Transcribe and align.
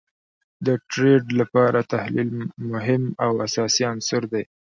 د 0.65 0.67
ټریډ 0.91 1.23
لپاره 1.39 1.79
تحلیل 1.93 2.29
مهم 2.71 3.03
او 3.23 3.31
اساسی 3.45 3.83
عنصر 3.91 4.21
دي 4.33 4.43